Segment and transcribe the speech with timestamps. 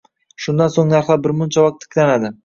[0.45, 2.33] Shundan so'ng, narxlar bir muncha vaqt tiklanadi